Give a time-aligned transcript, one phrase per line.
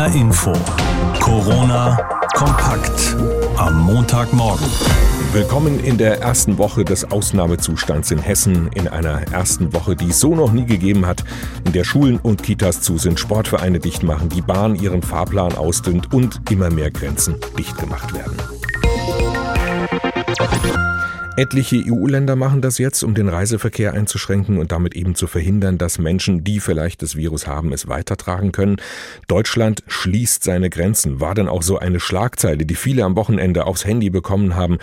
[0.00, 0.52] HR Info.
[1.20, 1.94] Corona
[2.32, 3.14] kompakt
[3.58, 4.66] am Montagmorgen.
[5.34, 10.18] Willkommen in der ersten Woche des Ausnahmezustands in Hessen, in einer ersten Woche, die es
[10.18, 11.22] so noch nie gegeben hat,
[11.66, 16.14] in der Schulen und Kitas zu sind, Sportvereine dicht machen, die Bahn ihren Fahrplan ausdünnt
[16.14, 18.38] und immer mehr Grenzen dicht gemacht werden.
[21.40, 25.98] Etliche EU-Länder machen das jetzt, um den Reiseverkehr einzuschränken und damit eben zu verhindern, dass
[25.98, 28.76] Menschen, die vielleicht das Virus haben, es weitertragen können.
[29.26, 31.18] Deutschland schließt seine Grenzen.
[31.18, 34.76] War dann auch so eine Schlagzeile, die viele am Wochenende aufs Handy bekommen haben.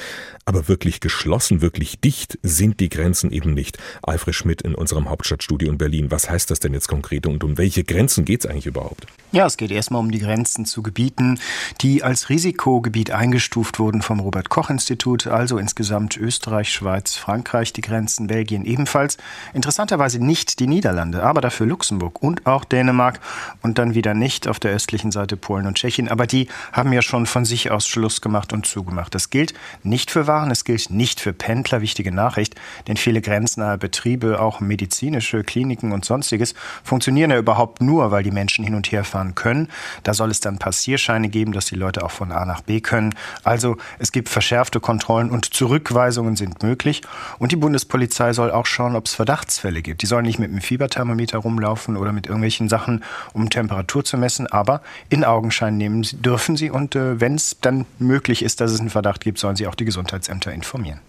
[0.48, 3.80] Aber wirklich geschlossen, wirklich dicht sind die Grenzen eben nicht.
[4.02, 6.10] Alfred Schmidt in unserem Hauptstadtstudio in Berlin.
[6.10, 9.08] Was heißt das denn jetzt konkret und um welche Grenzen geht es eigentlich überhaupt?
[9.34, 11.38] Ja, es geht erstmal um die Grenzen zu Gebieten,
[11.82, 17.82] die als Risikogebiet eingestuft wurden vom Robert Koch Institut, also insgesamt Österreich, Schweiz, Frankreich, die
[17.82, 19.18] Grenzen, Belgien ebenfalls.
[19.54, 23.20] Interessanterweise nicht die Niederlande, aber dafür Luxemburg und auch Dänemark
[23.64, 26.08] und dann wieder nicht auf der östlichen Seite Polen und Tschechien.
[26.08, 29.14] Aber die haben ja schon von sich aus Schluss gemacht und zugemacht.
[29.14, 31.82] Das gilt nicht für Waren, es gilt nicht für Pendler.
[31.82, 32.54] Wichtige Nachricht,
[32.88, 38.30] denn viele grenznahe Betriebe, auch medizinische Kliniken und sonstiges, funktionieren ja überhaupt nur, weil die
[38.30, 39.68] Menschen hin und her fahren können.
[40.04, 43.16] Da soll es dann Passierscheine geben, dass die Leute auch von A nach B können.
[43.44, 47.02] Also es gibt verschärfte Kontrollen und Zurückweisungen sind möglich.
[47.40, 50.04] Und die Bundespolizei soll auch schauen, ob es Verdachtsfälle gibt.
[50.04, 54.46] Die sollen nicht mit einem Fieberthermometer rumlaufen oder mit irgendwelchen Sachen, um Temperatur zu messen,
[54.46, 56.70] aber in Augenschein nehmen dürfen sie.
[56.70, 59.74] Und äh, wenn es dann möglich ist, dass es einen Verdacht gibt, sollen sie auch
[59.74, 59.86] die
[60.28, 61.00] Gesundheitsämter informieren.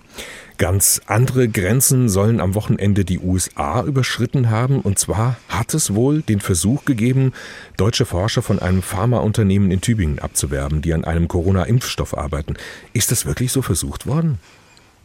[0.56, 4.80] Ganz andere Grenzen sollen am Wochenende die USA überschritten haben.
[4.80, 7.33] Und zwar hat es wohl den Versuch gegeben,
[7.77, 12.55] deutsche Forscher von einem Pharmaunternehmen in Tübingen abzuwerben, die an einem Corona-Impfstoff arbeiten.
[12.92, 14.39] Ist das wirklich so versucht worden?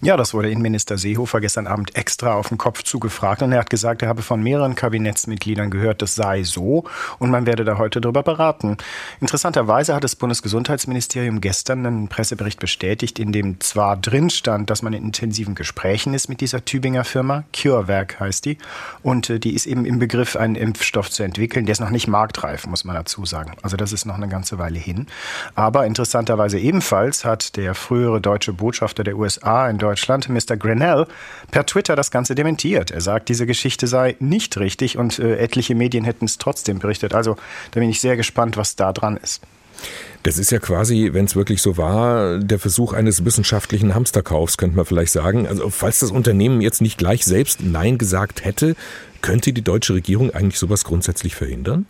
[0.04, 3.70] Ja, das wurde Innenminister Seehofer gestern Abend extra auf den Kopf zugefragt und er hat
[3.70, 6.84] gesagt, er habe von mehreren Kabinettsmitgliedern gehört, das sei so
[7.20, 8.76] und man werde da heute darüber beraten.
[9.22, 14.92] Interessanterweise hat das Bundesgesundheitsministerium gestern einen Pressebericht bestätigt, in dem zwar drin stand, dass man
[14.92, 18.58] in intensiven Gesprächen ist mit dieser Tübinger Firma, CureVac heißt die,
[19.04, 21.66] und äh, die ist eben im Begriff, einen Impfstoff zu entwickeln.
[21.66, 23.54] Der ist noch nicht marktreif, muss man dazu sagen.
[23.62, 25.08] Also das ist noch eine ganze Weile hin.
[25.56, 30.58] Aber interessanterweise ebenfalls hat der frühere deutsche Botschafter der USA in Deutschland Deutschland, Mr.
[30.58, 31.06] Grinnell,
[31.52, 32.90] per Twitter das Ganze dementiert.
[32.90, 37.14] Er sagt, diese Geschichte sei nicht richtig und äh, etliche Medien hätten es trotzdem berichtet.
[37.14, 37.36] Also
[37.72, 39.44] da bin ich sehr gespannt, was da dran ist.
[40.24, 44.78] Das ist ja quasi, wenn es wirklich so war, der Versuch eines wissenschaftlichen Hamsterkaufs, könnte
[44.78, 45.46] man vielleicht sagen.
[45.46, 48.76] Also falls das Unternehmen jetzt nicht gleich selbst Nein gesagt hätte,
[49.22, 51.86] könnte die deutsche Regierung eigentlich sowas grundsätzlich verhindern?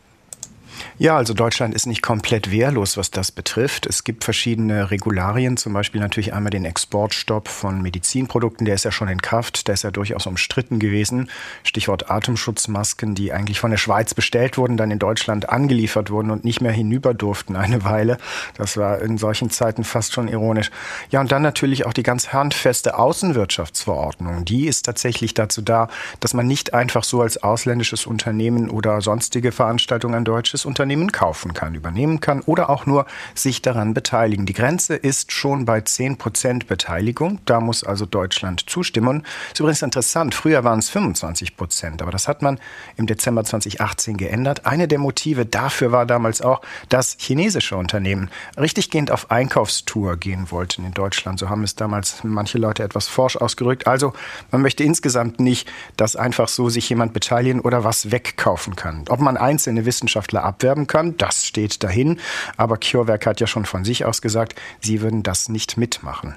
[0.97, 3.85] Ja, also Deutschland ist nicht komplett wehrlos, was das betrifft.
[3.85, 8.91] Es gibt verschiedene Regularien, zum Beispiel natürlich einmal den Exportstopp von Medizinprodukten, der ist ja
[8.91, 11.29] schon in Kraft, der ist ja durchaus umstritten gewesen.
[11.63, 16.45] Stichwort Atemschutzmasken, die eigentlich von der Schweiz bestellt wurden, dann in Deutschland angeliefert wurden und
[16.45, 18.17] nicht mehr hinüber durften eine Weile.
[18.57, 20.71] Das war in solchen Zeiten fast schon ironisch.
[21.09, 24.45] Ja, und dann natürlich auch die ganz handfeste Außenwirtschaftsverordnung.
[24.45, 25.87] Die ist tatsächlich dazu da,
[26.19, 31.53] dass man nicht einfach so als ausländisches Unternehmen oder sonstige Veranstaltung ein deutsches Unternehmen kaufen
[31.53, 34.47] kann, übernehmen kann oder auch nur sich daran beteiligen.
[34.47, 37.37] Die Grenze ist schon bei 10 Prozent Beteiligung.
[37.45, 39.23] Da muss also Deutschland zustimmen.
[39.51, 40.33] Ist übrigens interessant.
[40.33, 42.59] Früher waren es 25 Prozent, aber das hat man
[42.97, 44.65] im Dezember 2018 geändert.
[44.65, 50.85] Eine der Motive dafür war damals auch, dass chinesische Unternehmen richtiggehend auf Einkaufstour gehen wollten
[50.85, 51.37] in Deutschland.
[51.37, 53.85] So haben es damals manche Leute etwas forsch ausgerückt.
[53.85, 54.13] Also
[54.49, 59.05] man möchte insgesamt nicht, dass einfach so sich jemand beteiligen oder was wegkaufen kann.
[59.09, 61.17] Ob man einzelne Wissenschaftler ab abwerben kann.
[61.17, 62.19] Das steht dahin.
[62.57, 66.35] Aber CureVac hat ja schon von sich aus gesagt, sie würden das nicht mitmachen.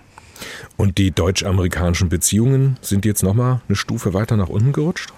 [0.76, 5.12] Und die deutsch-amerikanischen Beziehungen sind jetzt nochmal eine Stufe weiter nach unten gerutscht?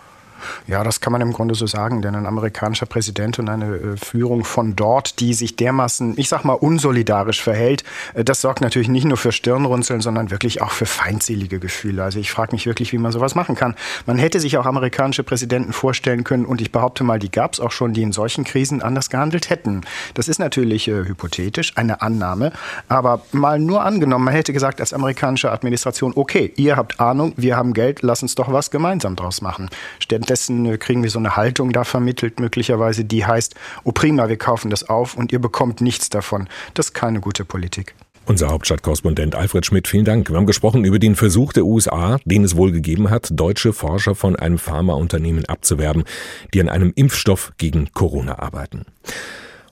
[0.66, 3.97] Ja, das kann man im Grunde so sagen, denn ein amerikanischer Präsident und eine äh,
[3.97, 7.84] Führung von dort, die sich dermaßen, ich sag mal, unsolidarisch verhält,
[8.15, 12.03] äh, das sorgt natürlich nicht nur für Stirnrunzeln, sondern wirklich auch für feindselige Gefühle.
[12.03, 13.75] Also ich frage mich wirklich, wie man sowas machen kann.
[14.06, 17.60] Man hätte sich auch amerikanische Präsidenten vorstellen können und ich behaupte mal, die gab es
[17.60, 19.82] auch schon, die in solchen Krisen anders gehandelt hätten.
[20.14, 22.52] Das ist natürlich äh, hypothetisch, eine Annahme,
[22.88, 27.56] aber mal nur angenommen, man hätte gesagt als amerikanische Administration, okay, ihr habt Ahnung, wir
[27.56, 29.69] haben Geld, lass uns doch was gemeinsam draus machen.
[29.99, 33.55] Stattdessen Währenddessen äh, kriegen wir so eine Haltung da vermittelt, möglicherweise, die heißt,
[33.85, 36.49] oh prima, wir kaufen das auf und ihr bekommt nichts davon.
[36.75, 37.95] Das ist keine gute Politik.
[38.27, 40.29] Unser Hauptstadtkorrespondent Alfred Schmidt, vielen Dank.
[40.29, 44.15] Wir haben gesprochen über den Versuch der USA, den es wohl gegeben hat, deutsche Forscher
[44.15, 46.05] von einem Pharmaunternehmen abzuwerben,
[46.53, 48.85] die an einem Impfstoff gegen Corona arbeiten.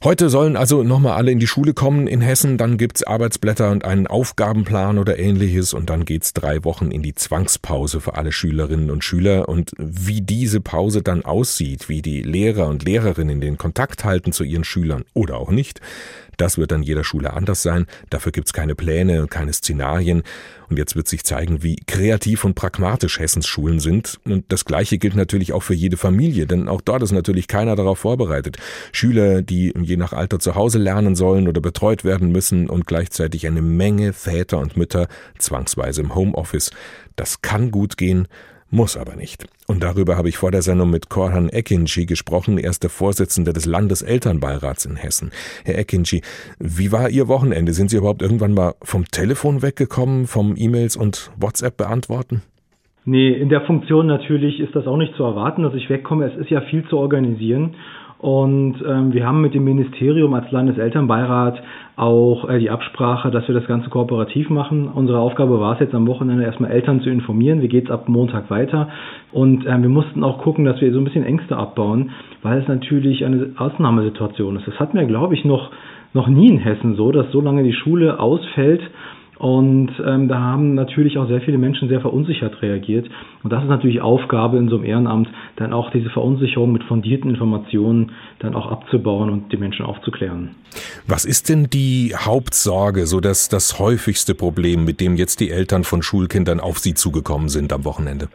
[0.06, 3.85] Heute sollen also nochmal alle in die Schule kommen in Hessen, dann gibt's Arbeitsblätter und
[3.85, 5.75] einen Aufgabenplan oder ähnliches.
[5.75, 9.49] Und dann geht's drei Wochen in die Zwangspause für alle Schülerinnen und Schüler.
[9.49, 14.44] Und wie diese Pause dann aussieht, wie die Lehrer und Lehrerinnen den Kontakt halten zu
[14.44, 15.81] ihren Schülern oder auch nicht,
[16.36, 17.86] das wird an jeder Schule anders sein.
[18.10, 20.22] Dafür gibt's keine Pläne, keine Szenarien.
[20.68, 24.18] Und jetzt wird sich zeigen, wie kreativ und pragmatisch Hessens Schulen sind.
[24.24, 27.76] Und das Gleiche gilt natürlich auch für jede Familie, denn auch dort ist natürlich keiner
[27.76, 28.56] darauf vorbereitet.
[28.92, 33.46] Schüler, die je nach Alter zu Hause lernen sollen oder betreut werden müssen und gleichzeitig
[33.46, 36.70] eine Menge Väter und Mütter zwangsweise im Homeoffice.
[37.14, 38.28] Das kann gut gehen,
[38.70, 39.46] muss aber nicht.
[39.66, 43.52] Und darüber habe ich vor der Sendung mit Korhan Ekinci gesprochen, er ist der Vorsitzende
[43.52, 45.30] des Landeselternbeirats in Hessen.
[45.64, 46.22] Herr Ekinci,
[46.58, 47.72] wie war Ihr Wochenende?
[47.72, 52.42] Sind Sie überhaupt irgendwann mal vom Telefon weggekommen, vom E-Mails und WhatsApp beantworten?
[53.04, 56.26] Nee, in der Funktion natürlich ist das auch nicht zu erwarten, dass ich wegkomme.
[56.26, 57.76] Es ist ja viel zu organisieren.
[58.19, 61.62] Und ähm, wir haben mit dem Ministerium als Landeselternbeirat
[61.96, 64.88] auch äh, die Absprache, dass wir das Ganze kooperativ machen.
[64.88, 68.50] Unsere Aufgabe war es jetzt am Wochenende erstmal Eltern zu informieren, wie geht's ab Montag
[68.50, 68.90] weiter.
[69.32, 72.10] Und äh, wir mussten auch gucken, dass wir so ein bisschen Ängste abbauen,
[72.43, 74.69] weil es natürlich eine Ausnahmesituation ist.
[74.69, 75.70] Das hatten wir, glaube ich, noch,
[76.12, 78.82] noch nie in Hessen so, dass so lange die Schule ausfällt
[79.38, 83.08] und ähm, da haben natürlich auch sehr viele Menschen sehr verunsichert reagiert.
[83.42, 87.30] Und das ist natürlich Aufgabe in so einem Ehrenamt, dann auch diese Verunsicherung mit fundierten
[87.30, 90.50] Informationen dann auch abzubauen und die Menschen aufzuklären.
[91.06, 95.84] Was ist denn die Hauptsorge, so dass das häufigste Problem, mit dem jetzt die Eltern
[95.84, 98.28] von Schulkindern auf Sie zugekommen sind am Wochenende?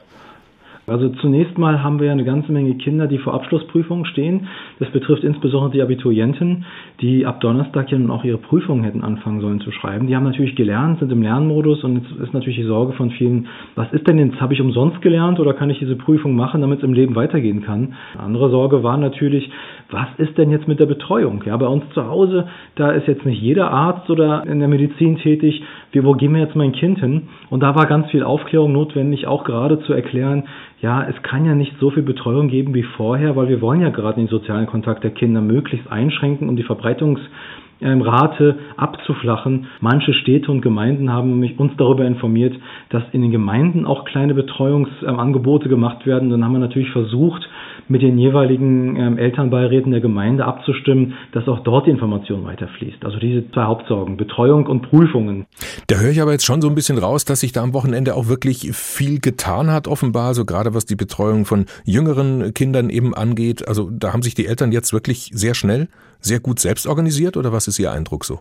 [0.88, 4.48] Also zunächst mal haben wir ja eine ganze Menge Kinder, die vor Abschlussprüfungen stehen.
[4.80, 6.66] Das betrifft insbesondere die Abiturienten,
[7.02, 10.08] die ab Donnerstag ja nun auch ihre Prüfungen hätten anfangen sollen zu schreiben.
[10.08, 13.48] Die haben natürlich gelernt, sind im Lernmodus und jetzt ist natürlich die Sorge von vielen,
[13.76, 16.80] was ist denn jetzt, habe ich umsonst gelernt oder kann ich diese Prüfung machen, damit
[16.80, 17.96] es im Leben weitergehen kann?
[18.14, 19.50] Eine andere Sorge war natürlich,
[19.90, 21.44] was ist denn jetzt mit der Betreuung?
[21.46, 25.18] Ja, bei uns zu Hause, da ist jetzt nicht jeder Arzt oder in der Medizin
[25.18, 25.64] tätig.
[25.92, 27.24] Wie, wo gehen wir jetzt mein Kind hin?
[27.50, 30.44] Und da war ganz viel Aufklärung notwendig, auch gerade zu erklären,
[30.82, 33.90] ja, es kann ja nicht so viel Betreuung geben wie vorher, weil wir wollen ja
[33.90, 37.30] gerade den sozialen Kontakt der Kinder möglichst einschränken, um die Zeitungs-
[37.82, 39.68] Verbreitungsrate abzuflachen.
[39.80, 42.56] Manche Städte und Gemeinden haben uns darüber informiert,
[42.90, 46.30] dass in den Gemeinden auch kleine Betreuungsangebote gemacht werden.
[46.30, 47.48] Dann haben wir natürlich versucht,
[47.88, 53.04] mit den jeweiligen ähm, Elternbeiräten der Gemeinde abzustimmen, dass auch dort die Information weiterfließt.
[53.04, 55.46] Also diese zwei Hauptsorgen, Betreuung und Prüfungen.
[55.88, 58.16] Da höre ich aber jetzt schon so ein bisschen raus, dass sich da am Wochenende
[58.16, 63.14] auch wirklich viel getan hat, offenbar, so gerade was die Betreuung von jüngeren Kindern eben
[63.14, 63.68] angeht.
[63.68, 65.90] Also da haben sich die Eltern jetzt wirklich sehr schnell,
[66.22, 68.40] sehr gut selbst organisiert oder was ist Ihr Eindruck so?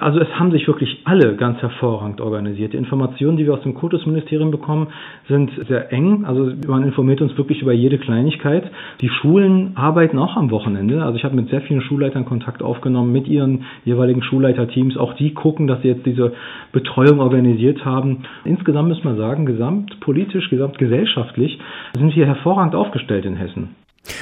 [0.00, 2.72] Also es haben sich wirklich alle ganz hervorragend organisiert.
[2.72, 4.88] Die Informationen, die wir aus dem Kultusministerium bekommen,
[5.28, 6.24] sind sehr eng.
[6.24, 8.70] Also man informiert uns wirklich über jede Kleinigkeit.
[9.00, 11.04] Die Schulen arbeiten auch am Wochenende.
[11.04, 14.96] Also ich habe mit sehr vielen Schulleitern Kontakt aufgenommen, mit ihren jeweiligen Schulleiterteams.
[14.96, 16.32] Auch die gucken, dass sie jetzt diese
[16.72, 18.24] Betreuung organisiert haben.
[18.44, 21.60] Insgesamt muss man sagen, gesamtpolitisch, gesamtgesellschaftlich
[21.96, 23.76] sind wir hervorragend aufgestellt in Hessen.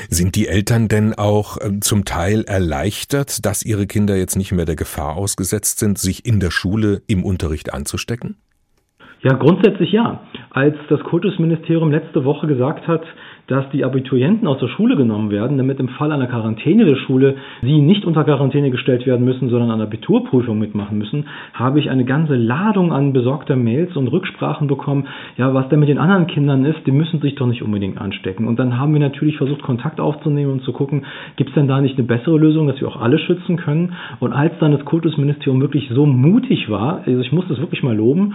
[0.09, 4.65] Sind die Eltern denn auch äh, zum Teil erleichtert, dass ihre Kinder jetzt nicht mehr
[4.65, 8.37] der Gefahr ausgesetzt sind, sich in der Schule im Unterricht anzustecken?
[9.23, 10.21] Ja, grundsätzlich ja.
[10.51, 13.03] Als das Kultusministerium letzte Woche gesagt hat,
[13.47, 17.37] dass die Abiturienten aus der Schule genommen werden, damit im Fall einer Quarantäne der Schule
[17.63, 21.91] sie nicht unter Quarantäne gestellt werden müssen, sondern an der Abiturprüfung mitmachen müssen, habe ich
[21.91, 25.07] eine ganze Ladung an besorgter Mails und Rücksprachen bekommen.
[25.37, 28.47] Ja, was denn mit den anderen Kindern ist, die müssen sich doch nicht unbedingt anstecken.
[28.47, 31.05] Und dann haben wir natürlich versucht, Kontakt aufzunehmen und zu gucken,
[31.37, 33.95] gibt es denn da nicht eine bessere Lösung, dass wir auch alle schützen können?
[34.21, 37.97] Und als dann das Kultusministerium wirklich so mutig war, also ich muss das wirklich mal
[37.97, 38.35] loben,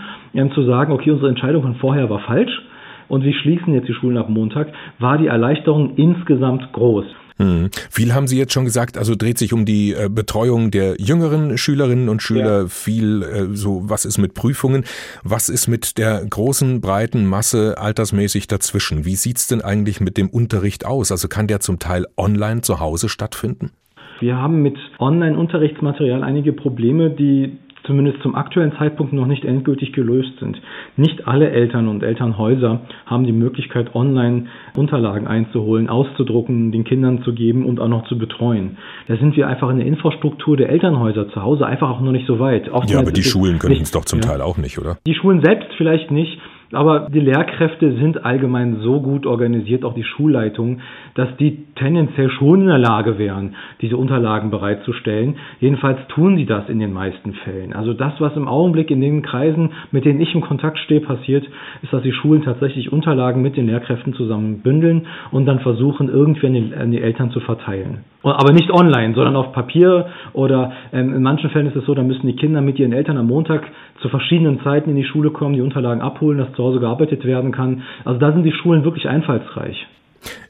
[0.54, 2.62] zu sagen, okay, unsere Entscheidung von vorher war falsch,
[3.08, 7.06] und wir schließen jetzt die Schulen ab Montag, war die Erleichterung insgesamt groß.
[7.40, 7.70] Hm.
[7.92, 11.58] Viel haben Sie jetzt schon gesagt, also dreht sich um die äh, Betreuung der jüngeren
[11.58, 12.68] Schülerinnen und Schüler, ja.
[12.68, 14.86] viel äh, so, was ist mit Prüfungen,
[15.24, 19.06] was ist mit der großen, breiten Masse altersmäßig dazwischen?
[19.06, 21.12] Wie sieht's denn eigentlich mit dem Unterricht aus?
[21.12, 23.72] Also kann der zum Teil online zu Hause stattfinden?
[24.20, 30.38] Wir haben mit Online-Unterrichtsmaterial einige Probleme, die zumindest zum aktuellen Zeitpunkt noch nicht endgültig gelöst
[30.40, 30.62] sind.
[30.98, 37.34] Nicht alle Eltern und Elternhäuser haben die Möglichkeit, online Unterlagen einzuholen, auszudrucken, den Kindern zu
[37.34, 38.78] geben und auch noch zu betreuen.
[39.08, 42.28] Da sind wir einfach in der Infrastruktur der Elternhäuser zu Hause einfach auch noch nicht
[42.28, 42.68] so weit.
[42.68, 44.28] Oftmals ja, aber die Schulen können es doch zum ja.
[44.28, 44.98] Teil auch nicht, oder?
[45.08, 46.38] Die Schulen selbst vielleicht nicht.
[46.74, 50.80] Aber die Lehrkräfte sind allgemein so gut organisiert, auch die Schulleitung,
[51.16, 55.36] dass die tendenziell schon in der Lage wären, diese Unterlagen bereitzustellen.
[55.62, 57.74] Jedenfalls tun sie das in den meisten Fällen.
[57.74, 61.48] Also das, was im Augenblick in den Kreisen, mit denen ich im Kontakt stehe, passiert,
[61.82, 66.74] ist, dass die Schulen tatsächlich Unterlagen mit den Lehrkräften zusammen bündeln und dann versuchen, irgendwie
[66.76, 68.04] an die Eltern zu verteilen.
[68.36, 72.04] Aber nicht online, sondern auf Papier oder ähm, in manchen Fällen ist es so, da
[72.04, 73.64] müssen die Kinder mit ihren Eltern am Montag
[74.02, 77.52] zu verschiedenen Zeiten in die Schule kommen, die Unterlagen abholen, dass zu Hause gearbeitet werden
[77.52, 77.84] kann.
[78.06, 79.88] Also da sind die Schulen wirklich einfallsreich.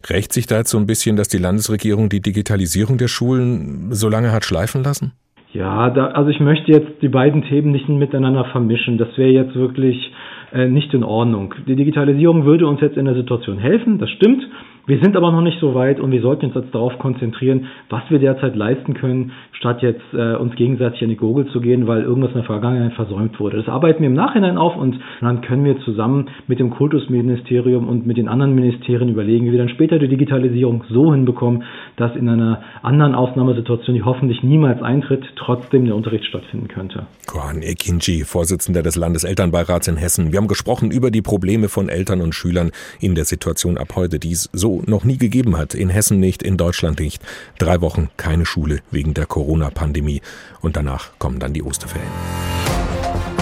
[0.10, 4.10] Rächt sich da jetzt so ein bisschen, dass die Landesregierung die Digitalisierung der Schulen so
[4.10, 5.14] lange hat schleifen lassen?
[5.54, 8.98] Ja, da, also ich möchte jetzt die beiden Themen nicht miteinander vermischen.
[8.98, 10.12] Das wäre jetzt wirklich
[10.54, 11.54] äh, nicht in Ordnung.
[11.68, 14.44] Die Digitalisierung würde uns jetzt in der Situation helfen, das stimmt.
[14.88, 18.04] Wir sind aber noch nicht so weit und wir sollten uns jetzt darauf konzentrieren, was
[18.08, 22.04] wir derzeit leisten können, statt jetzt äh, uns gegenseitig in die Gurgel zu gehen, weil
[22.04, 23.58] irgendwas in der Vergangenheit versäumt wurde.
[23.58, 28.08] Das arbeiten wir im Nachhinein auf und dann können wir zusammen mit dem Kultusministerium und
[28.08, 31.64] mit den anderen Ministerien überlegen, wie wir dann später die Digitalisierung so hinbekommen,
[31.98, 37.08] dass in einer anderen Ausnahmesituation, die hoffentlich niemals eintritt, trotzdem der Unterricht stattfinden könnte.
[37.26, 40.32] Kohan Ekinci, Vorsitzender des Landeselternbeirats in Hessen.
[40.32, 44.18] Wir haben gesprochen über die Probleme von Eltern und Schülern in der Situation ab heute,
[44.18, 45.74] die es so noch nie gegeben hat.
[45.74, 47.22] In Hessen nicht, in Deutschland nicht.
[47.58, 50.22] Drei Wochen keine Schule wegen der Corona-Pandemie.
[50.62, 52.08] Und danach kommen dann die Osterferien.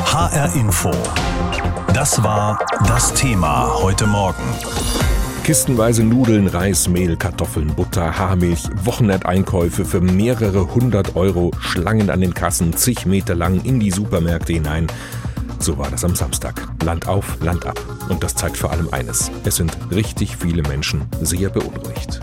[0.06, 0.92] HR Info.
[1.94, 4.44] Das war das Thema heute Morgen.
[5.46, 12.34] Kistenweise Nudeln, Reis, Mehl, Kartoffeln, Butter, Haarmilch, Wochenendeinkäufe für mehrere hundert Euro, Schlangen an den
[12.34, 14.88] Kassen, zig Meter lang in die Supermärkte hinein.
[15.60, 16.68] So war das am Samstag.
[16.84, 17.80] Land auf, Land ab.
[18.10, 19.32] Und das zeigt vor allem eines.
[19.44, 22.22] Es sind richtig viele Menschen sehr beunruhigt.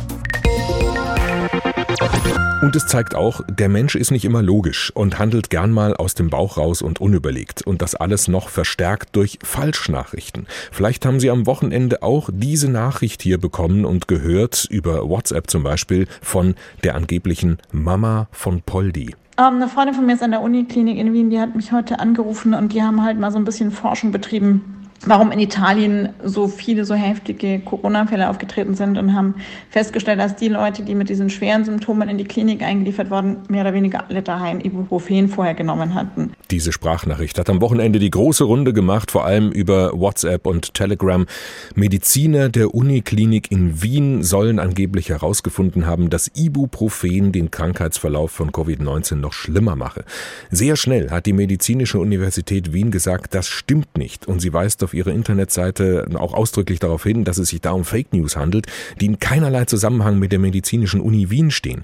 [2.63, 6.15] Und es zeigt auch, der Mensch ist nicht immer logisch und handelt gern mal aus
[6.15, 7.63] dem Bauch raus und unüberlegt.
[7.63, 10.47] Und das alles noch verstärkt durch Falschnachrichten.
[10.71, 15.65] Vielleicht haben Sie am Wochenende auch diese Nachricht hier bekommen und gehört, über WhatsApp zum
[15.65, 19.17] Beispiel, von der angeblichen Mama von Poldi.
[19.39, 22.01] Ähm, eine Freundin von mir ist an der Uniklinik in Wien, die hat mich heute
[22.01, 26.49] angerufen und die haben halt mal so ein bisschen Forschung betrieben warum in Italien so
[26.49, 29.35] viele so heftige Corona-Fälle aufgetreten sind und haben
[29.71, 33.63] festgestellt, dass die Leute, die mit diesen schweren Symptomen in die Klinik eingeliefert wurden, mehr
[33.63, 36.33] oder weniger alle daheim Ibuprofen vorher genommen hatten.
[36.51, 41.27] Diese Sprachnachricht hat am Wochenende die große Runde gemacht, vor allem über WhatsApp und Telegram.
[41.75, 49.17] Mediziner der Uniklinik in Wien sollen angeblich herausgefunden haben, dass Ibuprofen den Krankheitsverlauf von Covid-19
[49.17, 50.05] noch schlimmer mache.
[50.51, 54.92] Sehr schnell hat die Medizinische Universität Wien gesagt, das stimmt nicht und sie weist auf
[54.93, 58.67] auf ihrer Internetseite auch ausdrücklich darauf hin, dass es sich da um Fake News handelt,
[59.01, 61.83] die in keinerlei Zusammenhang mit der medizinischen Uni Wien stehen.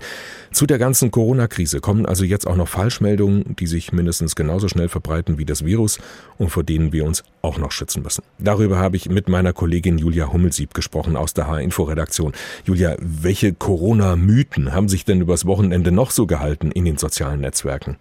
[0.53, 4.89] Zu der ganzen Corona-Krise kommen also jetzt auch noch Falschmeldungen, die sich mindestens genauso schnell
[4.89, 5.99] verbreiten wie das Virus
[6.37, 8.23] und vor denen wir uns auch noch schützen müssen.
[8.39, 12.33] Darüber habe ich mit meiner Kollegin Julia Hummelsieb gesprochen aus der H-Info-Redaktion.
[12.65, 17.97] Julia, welche Corona-Mythen haben sich denn übers Wochenende noch so gehalten in den sozialen Netzwerken?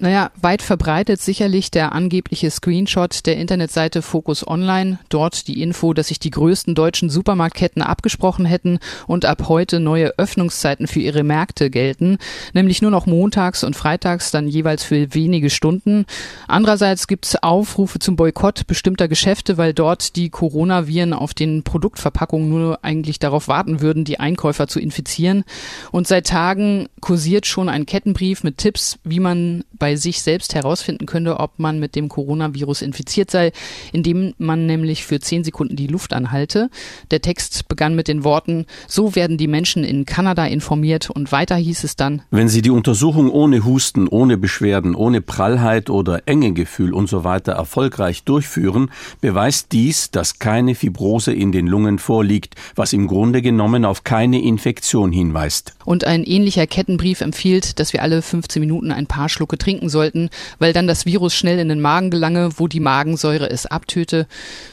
[0.00, 5.00] Naja, weit verbreitet sicherlich der angebliche Screenshot der Internetseite Focus Online.
[5.08, 8.78] Dort die Info, dass sich die größten deutschen Supermarktketten abgesprochen hätten
[9.08, 12.18] und ab heute neue Öffnungszeiten für ihre Märkte gelten,
[12.52, 16.06] nämlich nur noch montags und freitags dann jeweils für wenige Stunden.
[16.46, 22.84] Andererseits gibt's Aufrufe zum Boykott bestimmter Geschäfte, weil dort die Coronaviren auf den Produktverpackungen nur
[22.84, 25.42] eigentlich darauf warten würden, die Einkäufer zu infizieren.
[25.90, 30.54] Und seit Tagen kursiert schon ein Kettenbrief mit Tipps, wie man bei bei sich selbst
[30.54, 33.52] herausfinden könnte, ob man mit dem Coronavirus infiziert sei,
[33.90, 36.68] indem man nämlich für zehn Sekunden die Luft anhalte.
[37.10, 41.56] Der Text begann mit den Worten, so werden die Menschen in Kanada informiert und weiter
[41.56, 46.92] hieß es dann, wenn Sie die Untersuchung ohne Husten, ohne Beschwerden, ohne Prallheit oder Engegefühl
[46.92, 48.90] und so weiter erfolgreich durchführen,
[49.22, 54.42] beweist dies, dass keine Fibrose in den Lungen vorliegt, was im Grunde genommen auf keine
[54.42, 55.72] Infektion hinweist.
[55.86, 59.88] Und ein ähnlicher Kettenbrief empfiehlt, dass wir alle 15 Minuten ein paar Schlucke trinken trinken
[59.88, 64.26] sollten, weil dann das Virus schnell in den Magen gelange, wo die Magensäure es abtöte.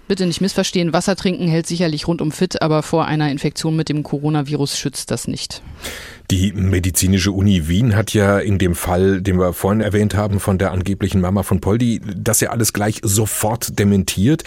[0.08, 4.04] Bitte nicht missverstehen, Wasser trinken hält sicherlich rundum fit, aber vor einer Infektion mit dem
[4.04, 5.62] Coronavirus schützt das nicht.
[6.32, 10.58] Die medizinische Uni Wien hat ja in dem Fall, den wir vorhin erwähnt haben, von
[10.58, 14.44] der angeblichen Mama von Poldi, das ja alles gleich sofort dementiert.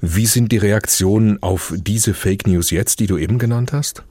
[0.00, 4.02] Wie sind die Reaktionen auf diese Fake News jetzt, die du eben genannt hast?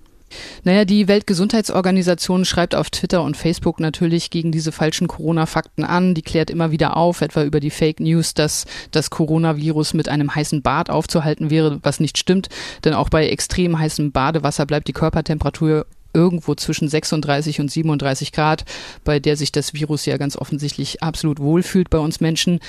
[0.63, 6.13] Naja, die Weltgesundheitsorganisation schreibt auf Twitter und Facebook natürlich gegen diese falschen Corona-Fakten an.
[6.13, 10.33] Die klärt immer wieder auf, etwa über die Fake News, dass das Coronavirus mit einem
[10.33, 12.49] heißen Bad aufzuhalten wäre, was nicht stimmt.
[12.83, 18.65] Denn auch bei extrem heißem Badewasser bleibt die Körpertemperatur irgendwo zwischen 36 und 37 Grad,
[19.03, 22.59] bei der sich das Virus ja ganz offensichtlich absolut wohlfühlt bei uns Menschen.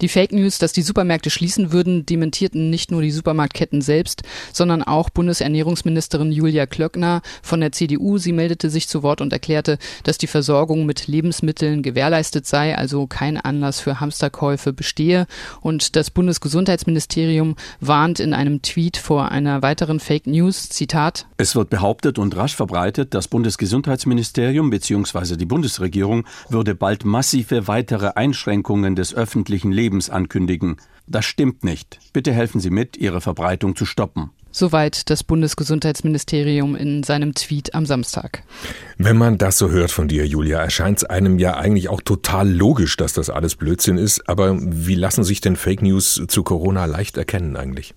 [0.00, 4.82] Die Fake News, dass die Supermärkte schließen würden, dementierten nicht nur die Supermarktketten selbst, sondern
[4.82, 8.18] auch Bundesernährungsministerin Julia Klöckner von der CDU.
[8.18, 13.06] Sie meldete sich zu Wort und erklärte, dass die Versorgung mit Lebensmitteln gewährleistet sei, also
[13.06, 15.26] kein Anlass für Hamsterkäufe bestehe.
[15.60, 21.70] Und das Bundesgesundheitsministerium warnt in einem Tweet vor einer weiteren Fake News, Zitat, Es wird
[21.70, 25.36] behauptet und rasch verbreitet, verbreitet, das Bundesgesundheitsministerium bzw.
[25.36, 30.76] die Bundesregierung würde bald massive weitere Einschränkungen des öffentlichen Lebens ankündigen.
[31.06, 31.98] Das stimmt nicht.
[32.12, 34.30] Bitte helfen Sie mit, ihre Verbreitung zu stoppen.
[34.52, 38.42] Soweit das Bundesgesundheitsministerium in seinem Tweet am Samstag.
[38.98, 42.50] Wenn man das so hört von dir, Julia, erscheint es einem ja eigentlich auch total
[42.50, 44.28] logisch, dass das alles Blödsinn ist.
[44.28, 47.94] Aber wie lassen sich denn Fake News zu Corona leicht erkennen eigentlich?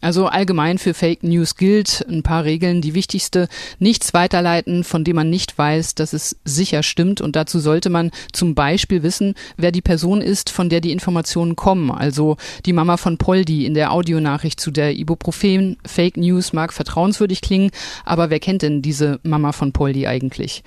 [0.00, 2.80] Also allgemein für Fake News gilt ein paar Regeln.
[2.80, 7.20] Die wichtigste, nichts weiterleiten, von dem man nicht weiß, dass es sicher stimmt.
[7.20, 11.56] Und dazu sollte man zum Beispiel wissen, wer die Person ist, von der die Informationen
[11.56, 11.90] kommen.
[11.90, 15.76] Also die Mama von Poldi in der Audionachricht zu der Ibuprofen.
[15.84, 17.70] Fake News mag vertrauenswürdig klingen,
[18.04, 20.62] aber wer kennt denn diese Mama von Poldi eigentlich?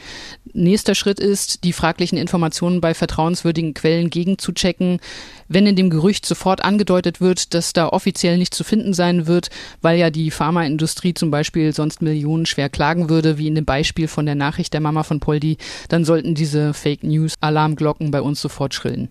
[0.53, 4.99] Nächster Schritt ist, die fraglichen Informationen bei vertrauenswürdigen Quellen gegenzuchecken.
[5.47, 9.49] Wenn in dem Gerücht sofort angedeutet wird, dass da offiziell nichts zu finden sein wird,
[9.81, 14.07] weil ja die Pharmaindustrie zum Beispiel sonst Millionen schwer klagen würde, wie in dem Beispiel
[14.07, 15.57] von der Nachricht der Mama von Poldi,
[15.89, 19.09] dann sollten diese Fake News Alarmglocken bei uns sofort schrillen.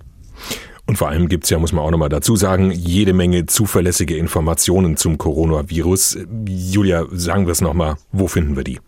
[0.86, 4.96] Und vor allem gibt's ja, muss man auch nochmal dazu sagen, jede Menge zuverlässige Informationen
[4.96, 6.18] zum Coronavirus.
[6.46, 8.78] Julia, sagen wir es nochmal, wo finden wir die?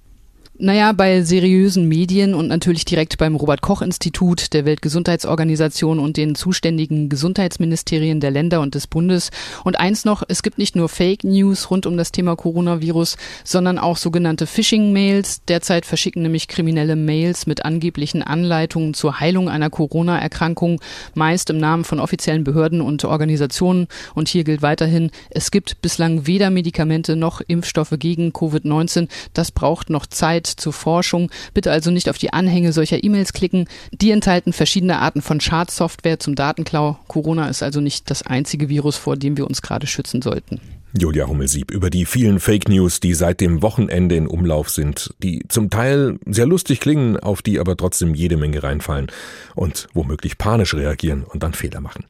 [0.58, 6.34] Naja, bei seriösen Medien und natürlich direkt beim Robert Koch Institut, der Weltgesundheitsorganisation und den
[6.34, 9.30] zuständigen Gesundheitsministerien der Länder und des Bundes.
[9.64, 13.78] Und eins noch, es gibt nicht nur Fake News rund um das Thema Coronavirus, sondern
[13.78, 15.42] auch sogenannte Phishing-Mails.
[15.46, 20.80] Derzeit verschicken nämlich kriminelle Mails mit angeblichen Anleitungen zur Heilung einer Corona-Erkrankung,
[21.12, 23.88] meist im Namen von offiziellen Behörden und Organisationen.
[24.14, 29.08] Und hier gilt weiterhin, es gibt bislang weder Medikamente noch Impfstoffe gegen Covid-19.
[29.34, 31.30] Das braucht noch Zeit zur Forschung.
[31.54, 33.68] Bitte also nicht auf die Anhänge solcher E-Mails klicken.
[33.92, 36.98] Die enthalten verschiedene Arten von Schadsoftware zum Datenklau.
[37.08, 40.60] Corona ist also nicht das einzige Virus, vor dem wir uns gerade schützen sollten.
[40.98, 45.42] Julia Hummelsieb über die vielen Fake News, die seit dem Wochenende in Umlauf sind, die
[45.48, 49.08] zum Teil sehr lustig klingen, auf die aber trotzdem jede Menge reinfallen
[49.54, 52.04] und womöglich panisch reagieren und dann Fehler machen.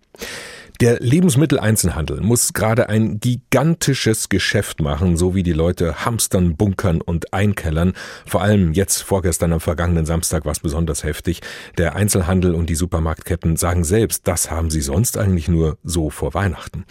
[0.82, 7.32] Der Lebensmitteleinzelhandel muss gerade ein gigantisches Geschäft machen, so wie die Leute hamstern, bunkern und
[7.32, 7.94] einkellern.
[8.26, 11.40] Vor allem jetzt vorgestern am vergangenen Samstag war es besonders heftig.
[11.78, 16.34] Der Einzelhandel und die Supermarktketten sagen selbst, das haben sie sonst eigentlich nur so vor
[16.34, 16.84] Weihnachten.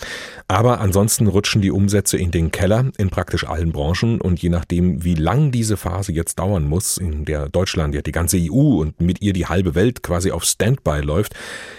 [0.48, 5.04] Aber ansonsten rutschen die Umsätze in den Keller in praktisch allen Branchen und je nachdem,
[5.04, 9.00] wie lang diese Phase jetzt dauern muss, in der Deutschland ja die ganze EU und
[9.00, 11.36] mit ihr die halbe Welt quasi auf Standby läuft,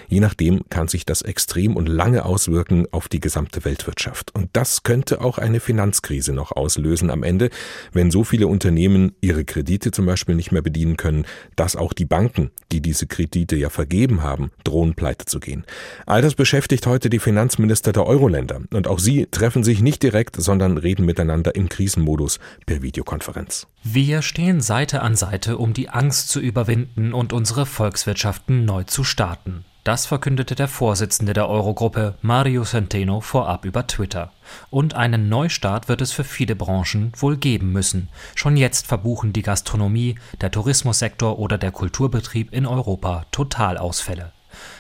[0.07, 4.35] je nachdem kann sich das extrem und lange auswirken auf die gesamte Weltwirtschaft.
[4.35, 7.51] Und das könnte auch eine Finanzkrise noch auslösen am Ende,
[7.93, 11.25] wenn so viele Unternehmen ihre Kredite zum Beispiel nicht mehr bedienen können,
[11.57, 15.65] dass auch die Banken, die diese Kredite ja vergeben haben, drohen pleite zu gehen.
[16.05, 18.61] All das beschäftigt heute die Finanzminister der Euro-Länder.
[18.73, 23.67] Und auch sie treffen sich nicht direkt, sondern reden miteinander im Krisenmodus per Videokonferenz.
[23.83, 29.03] Wir stehen Seite an Seite, um die Angst zu überwinden und unsere Volkswirtschaften neu zu
[29.03, 29.65] starten.
[29.87, 34.33] Das verkündete der Vorsitzende der Eurogruppe Mario Centeno vorab über Twitter.
[34.69, 38.09] Und einen Neustart wird es für viele Branchen wohl geben müssen.
[38.35, 44.33] Schon jetzt verbuchen die Gastronomie, der Tourismussektor oder der Kulturbetrieb in Europa Totalausfälle.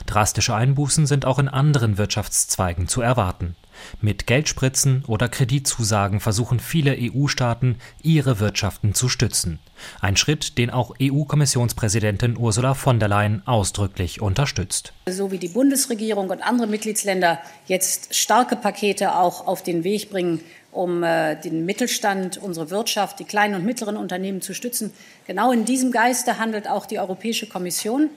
[0.06, 3.54] Drastische Einbußen sind auch in anderen Wirtschaftszweigen zu erwarten.
[4.00, 9.58] Mit Geldspritzen oder Kreditzusagen versuchen viele EU-Staaten, ihre Wirtschaften zu stützen.
[10.00, 14.92] Ein Schritt, den auch EU-Kommissionspräsidentin Ursula von der Leyen ausdrücklich unterstützt.
[15.08, 20.40] So wie die Bundesregierung und andere Mitgliedsländer jetzt starke Pakete auch auf den Weg bringen,
[20.72, 24.92] um äh, den Mittelstand, unsere Wirtschaft, die kleinen und mittleren Unternehmen zu stützen.
[25.26, 28.10] Genau in diesem Geiste handelt auch die Europäische Kommission,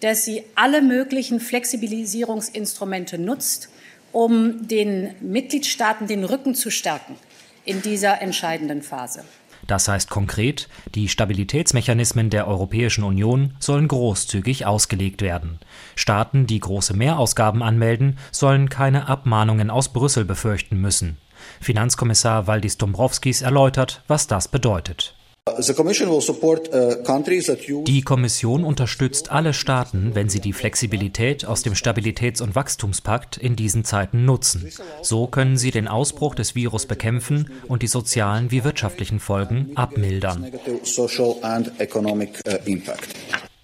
[0.00, 3.70] dass sie alle möglichen Flexibilisierungsinstrumente nutzt,
[4.12, 7.16] um den Mitgliedstaaten den Rücken zu stärken
[7.64, 9.24] in dieser entscheidenden Phase.
[9.66, 15.60] Das heißt konkret, die Stabilitätsmechanismen der Europäischen Union sollen großzügig ausgelegt werden.
[15.94, 21.18] Staaten, die große Mehrausgaben anmelden, sollen keine Abmahnungen aus Brüssel befürchten müssen.
[21.60, 25.14] Finanzkommissar Valdis Dombrovskis erläutert, was das bedeutet.
[25.44, 25.60] Uh,
[27.84, 33.56] die Kommission unterstützt alle Staaten, wenn sie die Flexibilität aus dem Stabilitäts- und Wachstumspakt in
[33.56, 34.70] diesen Zeiten nutzen.
[35.02, 40.52] So können sie den Ausbruch des Virus bekämpfen und die sozialen wie wirtschaftlichen Folgen abmildern.
[40.68, 40.78] Uh,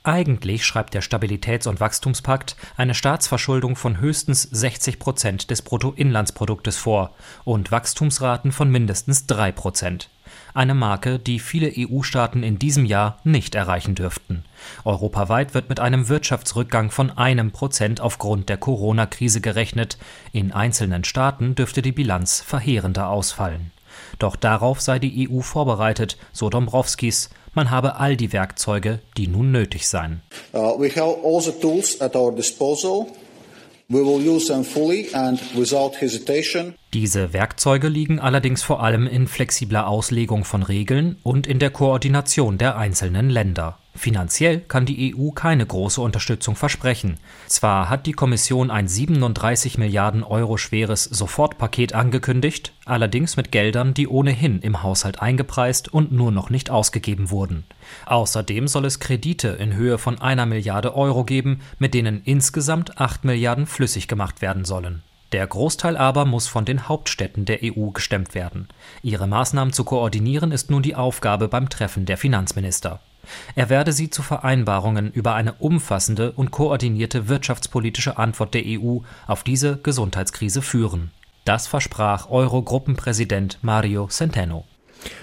[0.03, 7.15] Eigentlich schreibt der Stabilitäts- und Wachstumspakt eine Staatsverschuldung von höchstens 60 Prozent des Bruttoinlandsproduktes vor
[7.45, 10.11] und Wachstumsraten von mindestens drei Prozent
[10.55, 14.45] eine Marke, die viele EU-Staaten in diesem Jahr nicht erreichen dürften.
[14.85, 19.99] Europaweit wird mit einem Wirtschaftsrückgang von einem Prozent aufgrund der Corona-Krise gerechnet.
[20.33, 23.73] In einzelnen Staaten dürfte die Bilanz verheerender ausfallen.
[24.19, 27.31] Doch darauf sei die EU vorbereitet, so Dombrovskis.
[27.55, 30.23] man habe all die Werkzeuge, die nun nötig seien.
[30.53, 33.07] Uh, we have all the tools at our disposal.
[36.93, 42.59] Diese Werkzeuge liegen allerdings vor allem in flexibler Auslegung von Regeln und in der Koordination
[42.59, 43.79] der einzelnen Länder.
[43.99, 47.19] Finanziell kann die EU keine große Unterstützung versprechen.
[47.49, 54.07] Zwar hat die Kommission ein 37 Milliarden Euro schweres Sofortpaket angekündigt, allerdings mit Geldern, die
[54.07, 57.65] ohnehin im Haushalt eingepreist und nur noch nicht ausgegeben wurden.
[58.07, 63.25] Außerdem soll es Kredite in Höhe von einer Milliarde Euro geben, mit denen insgesamt 8
[63.25, 65.03] Milliarden flüssig gemacht werden sollen.
[65.33, 68.69] Der Großteil aber muss von den Hauptstädten der EU gestemmt werden.
[69.03, 73.01] Ihre Maßnahmen zu koordinieren ist nun die Aufgabe beim Treffen der Finanzminister.
[73.55, 79.43] Er werde sie zu Vereinbarungen über eine umfassende und koordinierte wirtschaftspolitische Antwort der EU auf
[79.43, 81.11] diese Gesundheitskrise führen.
[81.45, 84.65] Das versprach Eurogruppenpräsident Mario Centeno.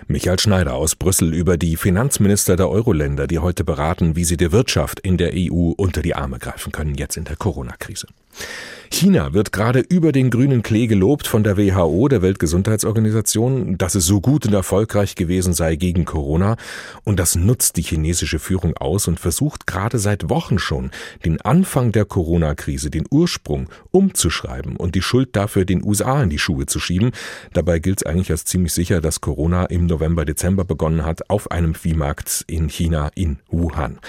[0.08, 4.52] Michael Schneider aus Brüssel über die Finanzminister der Euro-Länder, die heute beraten, wie sie der
[4.52, 8.08] Wirtschaft in der EU unter die Arme greifen können, jetzt in der Corona-Krise.
[8.92, 14.06] China wird gerade über den grünen Klee gelobt von der WHO, der Weltgesundheitsorganisation, dass es
[14.06, 16.56] so gut und erfolgreich gewesen sei gegen Corona.
[17.04, 20.92] Und das nutzt die chinesische Führung aus und versucht gerade seit Wochen schon,
[21.26, 26.40] den Anfang der Corona-Krise, den Ursprung umzuschreiben und die Schuld dafür den USA in die
[26.40, 27.12] Schuhe zu schieben.
[27.52, 31.52] Dabei gilt es eigentlich als ziemlich sicher, dass Corona im November, Dezember begonnen hat auf
[31.52, 34.00] einem Viehmarkt in China in Wuhan.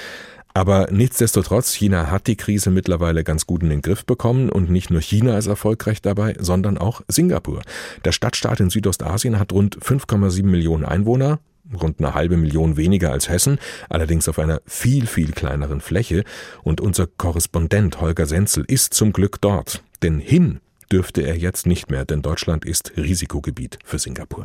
[0.57, 4.88] Aber nichtsdestotrotz, China hat die Krise mittlerweile ganz gut in den Griff bekommen und nicht
[4.88, 7.61] nur China ist erfolgreich dabei, sondern auch Singapur.
[8.07, 11.40] Der Stadtstaat in Südostasien hat rund 5,7 Millionen Einwohner,
[11.79, 13.59] rund eine halbe Million weniger als Hessen,
[13.90, 16.25] allerdings auf einer viel, viel kleineren Fläche.
[16.62, 19.83] Und unser Korrespondent Holger Senzel ist zum Glück dort.
[20.03, 24.45] Denn hin dürfte er jetzt nicht mehr, denn Deutschland ist Risikogebiet für Singapur.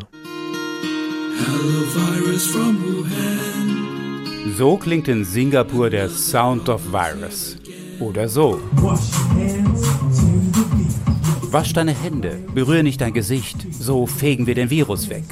[1.37, 3.50] Hello, virus from Wuhan.
[4.49, 7.57] So klingt in Singapur der Sound of Virus.
[7.99, 8.59] Oder so.
[11.51, 15.23] Wasch deine Hände, berühre nicht dein Gesicht, so fegen wir den Virus weg.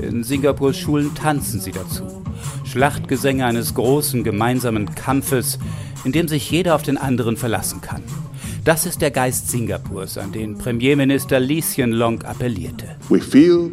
[0.00, 2.22] In Singapurs Schulen tanzen sie dazu.
[2.64, 5.58] Schlachtgesänge eines großen gemeinsamen Kampfes,
[6.04, 8.02] in dem sich jeder auf den anderen verlassen kann.
[8.64, 12.96] Das ist der Geist Singapurs, an den Premierminister Lee Hsien Long appellierte.
[13.08, 13.70] We feel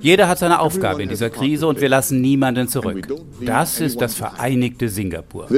[0.00, 3.06] jeder hat seine Aufgabe in dieser Krise und wir lassen niemanden zurück.
[3.40, 5.48] Das ist das vereinigte Singapur.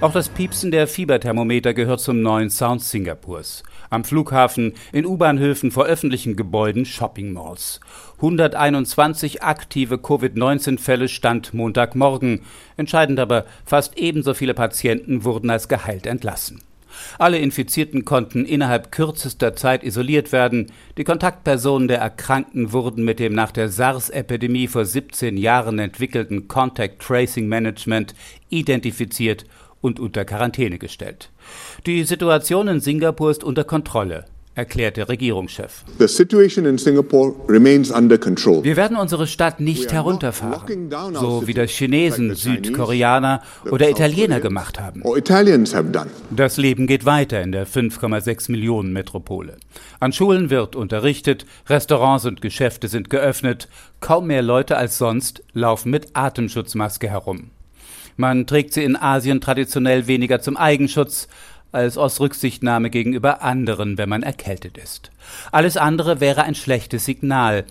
[0.00, 3.62] Auch das Piepsen der Fieberthermometer gehört zum neuen Sound Singapurs.
[3.90, 7.80] Am Flughafen, in U-Bahnhöfen, vor öffentlichen Gebäuden, Shopping-Malls.
[8.16, 12.40] 121 aktive Covid-19-Fälle stand Montagmorgen.
[12.78, 16.62] Entscheidend aber, fast ebenso viele Patienten wurden als geheilt entlassen.
[17.18, 20.72] Alle Infizierten konnten innerhalb kürzester Zeit isoliert werden.
[20.96, 27.02] Die Kontaktpersonen der Erkrankten wurden mit dem nach der SARS-Epidemie vor 17 Jahren entwickelten Contact
[27.02, 28.14] Tracing Management
[28.48, 29.44] identifiziert
[29.80, 31.30] und unter Quarantäne gestellt.
[31.86, 34.26] Die Situation in Singapur ist unter Kontrolle
[34.60, 35.84] erklärt der Regierungschef.
[35.98, 36.06] Wir
[38.76, 45.02] werden unsere Stadt nicht herunterfahren, so wie das Chinesen, Südkoreaner oder Italiener gemacht haben.
[46.30, 49.56] Das Leben geht weiter in der 5,6 Millionen Metropole.
[49.98, 53.68] An Schulen wird unterrichtet, Restaurants und Geschäfte sind geöffnet,
[54.00, 57.50] kaum mehr Leute als sonst laufen mit Atemschutzmaske herum.
[58.16, 61.28] Man trägt sie in Asien traditionell weniger zum Eigenschutz,
[61.72, 65.10] als aus Rücksichtnahme gegenüber anderen, wenn man erkältet ist.
[65.52, 67.64] Alles andere wäre ein schlechtes Signal,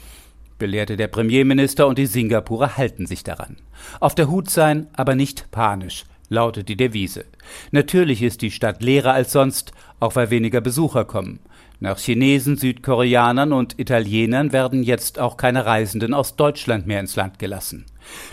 [0.57, 3.57] belehrte der Premierminister und die Singapurer halten sich daran.
[3.99, 7.25] Auf der Hut sein, aber nicht panisch, lautet die Devise.
[7.71, 11.39] Natürlich ist die Stadt leerer als sonst, auch weil weniger Besucher kommen.
[11.81, 17.39] Nach Chinesen, Südkoreanern und Italienern werden jetzt auch keine Reisenden aus Deutschland mehr ins Land
[17.39, 17.85] gelassen.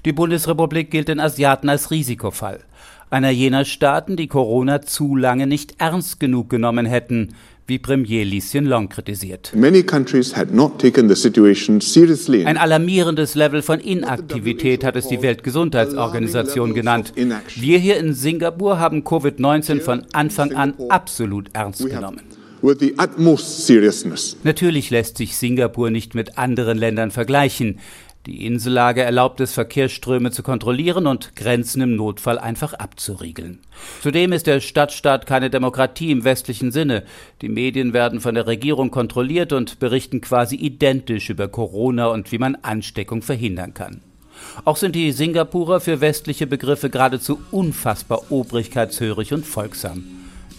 [0.04, 2.64] Die Bundesrepublik gilt den Asiaten als Risikofall
[3.10, 7.34] einer jener Staaten, die Corona zu lange nicht ernst genug genommen hätten,
[7.66, 9.52] wie Premier Lee Hsien Long kritisiert.
[9.52, 9.74] Ein
[12.56, 17.12] alarmierendes Level von Inaktivität hat es die Weltgesundheitsorganisation genannt.
[17.56, 22.20] Wir hier in Singapur haben Covid-19 von Anfang an absolut ernst genommen.
[24.44, 27.80] Natürlich lässt sich Singapur nicht mit anderen Ländern vergleichen.
[28.26, 33.60] Die Insellage erlaubt es, Verkehrsströme zu kontrollieren und Grenzen im Notfall einfach abzuriegeln.
[34.02, 37.04] Zudem ist der Stadtstaat keine Demokratie im westlichen Sinne.
[37.40, 42.38] Die Medien werden von der Regierung kontrolliert und berichten quasi identisch über Corona und wie
[42.38, 44.00] man Ansteckung verhindern kann.
[44.64, 50.04] Auch sind die Singapurer für westliche Begriffe geradezu unfassbar obrigkeitshörig und folgsam.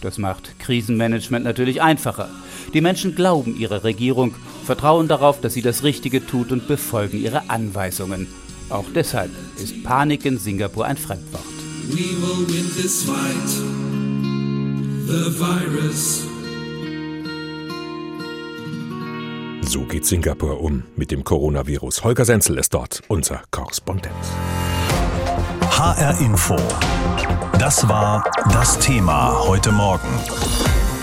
[0.01, 2.29] Das macht Krisenmanagement natürlich einfacher.
[2.73, 7.49] Die Menschen glauben ihrer Regierung, vertrauen darauf, dass sie das Richtige tut und befolgen ihre
[7.49, 8.27] Anweisungen.
[8.69, 11.43] Auch deshalb ist Panik in Singapur ein Fremdwort.
[11.89, 13.49] We will win this fight.
[15.07, 16.25] The virus.
[19.62, 22.03] So geht Singapur um mit dem Coronavirus.
[22.03, 24.13] Holger Senzel ist dort, unser Korrespondent.
[25.62, 26.57] HR Info.
[27.59, 30.07] Das war das Thema heute Morgen.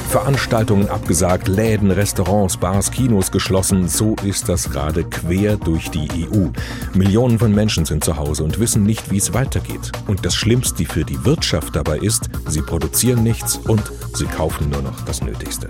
[0.08, 3.88] Veranstaltungen abgesagt, Läden, Restaurants, Bars, Kinos geschlossen.
[3.88, 6.50] So ist das gerade quer durch die EU.
[6.96, 9.90] Millionen von Menschen sind zu Hause und wissen nicht, wie es weitergeht.
[10.06, 14.82] Und das Schlimmste für die Wirtschaft dabei ist, sie produzieren nichts und sie kaufen nur
[14.82, 15.66] noch das Nötigste.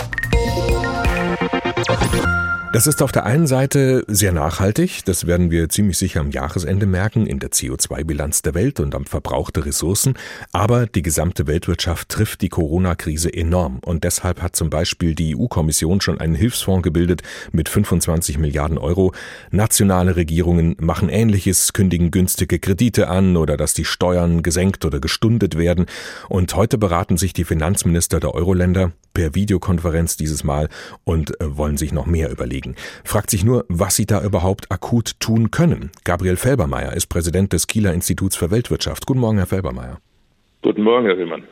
[2.75, 6.87] Das ist auf der einen Seite sehr nachhaltig, das werden wir ziemlich sicher am Jahresende
[6.87, 10.15] merken, in der CO2-Bilanz der Welt und am Verbrauch der Ressourcen,
[10.51, 13.79] aber die gesamte Weltwirtschaft trifft die Corona-Krise enorm.
[13.85, 19.15] Und deshalb hat zum Beispiel die EU-Kommission schon einen Hilfsfonds gebildet mit 25 Milliarden Euro.
[19.53, 25.57] Nationale Regierungen machen Ähnliches, kündigen günstige Kredite an oder dass die Steuern gesenkt oder gestundet
[25.57, 25.87] werden.
[26.29, 30.69] Und heute beraten sich die Finanzminister der Euro-Länder per Videokonferenz dieses Mal
[31.05, 32.77] und äh, wollen sich noch mehr überlegen kriegen.
[33.05, 35.91] Fragt sich nur, was sie da überhaupt akut tun können.
[36.05, 39.07] Gabriel Felbermeier ist Präsident des Kieler Instituts für Weltwirtschaft.
[39.07, 39.99] Guten Morgen, Herr Felbermeier.
[40.63, 41.45] Guten Morgen, Herr Riemann.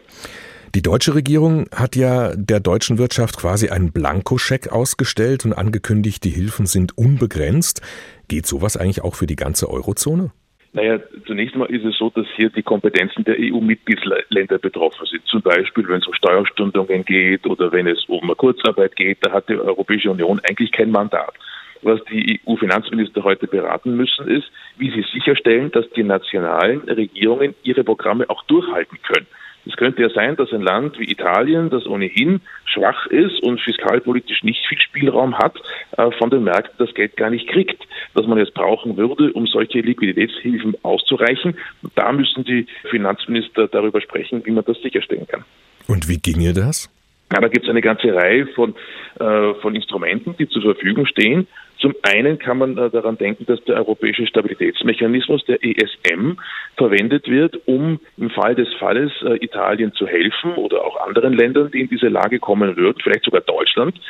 [0.75, 6.31] Die deutsche Regierung hat ja der deutschen Wirtschaft quasi einen Blankoscheck ausgestellt und angekündigt, die
[6.31, 7.83] Hilfen sind unbegrenzt.
[8.29, 10.31] Geht sowas eigentlich auch für die ganze Eurozone?
[10.75, 15.27] Naja, zunächst mal ist es so, dass hier die Kompetenzen der EU-Mitgliedsländer betroffen sind.
[15.27, 19.51] Zum Beispiel, wenn es um Steuerstundungen geht oder wenn es um Kurzarbeit geht, da hat
[19.51, 21.35] die Europäische Union eigentlich kein Mandat.
[21.83, 27.85] Was die EU-Finanzminister heute beraten müssen, ist, wie sie sicherstellen, dass die nationalen Regierungen ihre
[27.85, 29.27] Programme auch durchhalten können.
[29.65, 34.43] Es könnte ja sein, dass ein Land wie Italien, das ohnehin schwach ist und fiskalpolitisch
[34.43, 35.57] nicht viel Spielraum hat,
[35.97, 37.83] äh, von den Märkten das Geld gar nicht kriegt,
[38.15, 41.57] das man jetzt brauchen würde, um solche Liquiditätshilfen auszureichen.
[41.83, 45.45] Und da müssen die Finanzminister darüber sprechen, wie man das sicherstellen kann.
[45.87, 46.91] Und wie ginge das?
[47.33, 48.75] Ja, da gibt es eine ganze Reihe von,
[49.19, 51.47] äh, von Instrumenten, die zur Verfügung stehen.
[51.83, 56.39] Zum einen kann man äh, daran denken, dass der europäische Stabilitätsmechanismus, der ESM,
[56.77, 61.73] verwendet wird, um im Fall des Falles äh, Italien zu helfen oder auch anderen Ländern,
[61.73, 64.01] die in diese Lage kommen würden, vielleicht sogar Deutschland,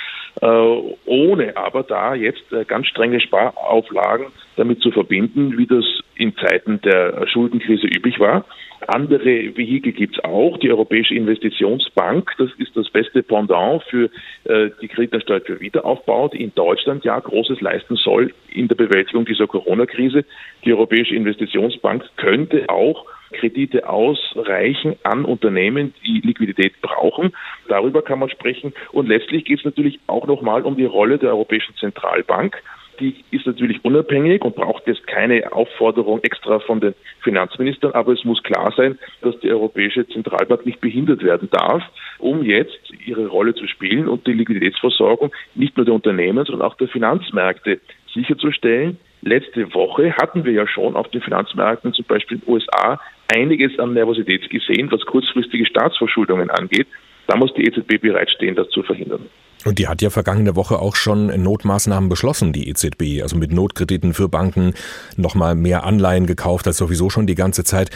[0.42, 6.78] äh, ohne aber da jetzt ganz strenge Sparauflagen damit zu verbinden, wie das in Zeiten
[6.82, 8.44] der Schuldenkrise üblich war.
[8.88, 10.59] Andere Vehikel gibt es auch.
[10.59, 14.11] Die Europäische Investitionsbank, das ist das beste Pendant für
[14.45, 19.25] äh, die Kreditanstalt für Wiederaufbau, die in Deutschland ja Großes leisten soll in der Bewältigung
[19.25, 20.25] dieser Corona-Krise.
[20.64, 27.33] Die Europäische Investitionsbank könnte auch Kredite ausreichen an Unternehmen, die Liquidität brauchen.
[27.68, 28.73] Darüber kann man sprechen.
[28.92, 32.62] Und letztlich geht es natürlich auch nochmal um die Rolle der Europäischen Zentralbank
[33.00, 38.24] die ist natürlich unabhängig und braucht jetzt keine Aufforderung extra von den Finanzministern, aber es
[38.24, 41.83] muss klar sein, dass die Europäische Zentralbank nicht behindert werden darf,
[42.18, 46.76] um jetzt ihre Rolle zu spielen und die Liquiditätsversorgung nicht nur der Unternehmen, sondern auch
[46.76, 47.81] der Finanzmärkte
[48.12, 48.98] sicherzustellen.
[49.22, 53.00] Letzte Woche hatten wir ja schon auf den Finanzmärkten, zum Beispiel in den USA,
[53.35, 56.88] einiges an Nervosität gesehen, was kurzfristige Staatsverschuldungen angeht.
[57.28, 59.28] Da muss die EZB bereitstehen, das zu verhindern.
[59.64, 64.14] Und die hat ja vergangene Woche auch schon Notmaßnahmen beschlossen, die EZB, also mit Notkrediten
[64.14, 64.75] für Banken
[65.16, 67.90] nochmal mehr Anleihen gekauft als sowieso schon die ganze Zeit.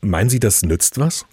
[0.00, 1.26] Meinen Sie, das nützt was?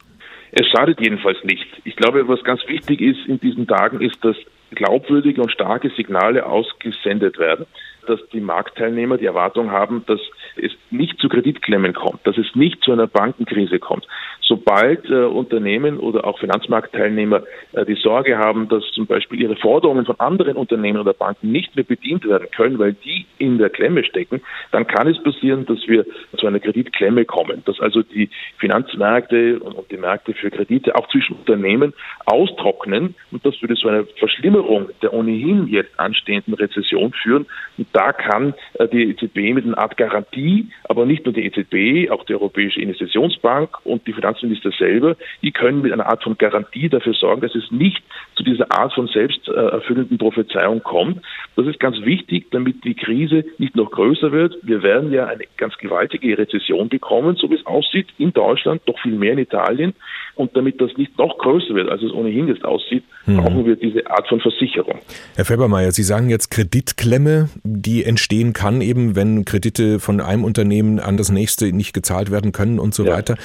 [0.51, 1.65] Es schadet jedenfalls nicht.
[1.83, 4.35] Ich glaube, was ganz wichtig ist in diesen Tagen, ist, dass
[4.75, 7.65] glaubwürdige und starke Signale ausgesendet werden,
[8.07, 10.19] dass die Marktteilnehmer die Erwartung haben, dass
[10.55, 14.07] es nicht zu Kreditklemmen kommt, dass es nicht zu einer Bankenkrise kommt.
[14.45, 20.05] Sobald äh, Unternehmen oder auch Finanzmarktteilnehmer äh, die Sorge haben, dass zum Beispiel ihre Forderungen
[20.05, 24.03] von anderen Unternehmen oder Banken nicht mehr bedient werden können, weil die in der Klemme
[24.03, 26.05] stecken, dann kann es passieren, dass wir
[26.37, 31.37] zu einer Kreditklemme kommen, dass also die Finanzmärkte und die Märkte für Kredite auch zwischen
[31.37, 31.93] Unternehmen
[32.25, 37.45] austrocknen und das würde zu einer Verschlimmerung der ohnehin jetzt anstehenden Rezession führen.
[37.77, 42.11] Und da kann äh, die EZB mit einer Art Garantie, aber nicht nur die EZB,
[42.11, 46.89] auch die Europäische Investitionsbank und die Finanzminister selber, die können mit einer Art von Garantie
[46.89, 48.01] dafür sorgen, dass es nicht
[48.35, 51.21] zu dieser Art von selbsterfüllenden Prophezeiung kommt.
[51.55, 54.55] Das ist ganz wichtig, damit die Krise nicht noch größer wird.
[54.63, 58.99] Wir werden ja eine ganz gewaltige Rezession bekommen, so wie es aussieht, in Deutschland, doch
[58.99, 59.93] viel mehr in Italien.
[60.35, 63.37] Und damit das nicht noch größer wird, als es ohnehin jetzt aussieht, mhm.
[63.37, 64.99] brauchen wir diese Art von Versicherung.
[65.35, 70.99] Herr Felbermeier, Sie sagen jetzt Kreditklemme, die entstehen kann, eben wenn Kredite von einem Unternehmen
[70.99, 73.13] an das nächste nicht gezahlt werden können und so ja.
[73.13, 73.35] weiter.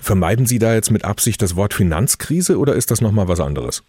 [0.00, 3.84] Vermeiden Sie da jetzt mit Absicht das Wort Finanzkrise oder ist das nochmal was anderes?